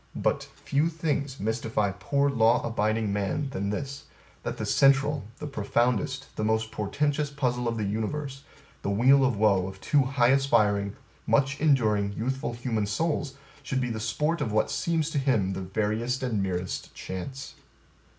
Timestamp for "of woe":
9.23-9.67